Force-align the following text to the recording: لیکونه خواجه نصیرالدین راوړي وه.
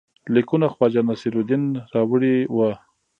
لیکونه 0.33 0.67
خواجه 0.73 1.01
نصیرالدین 1.09 1.63
راوړي 1.93 2.35
وه. 2.55 2.69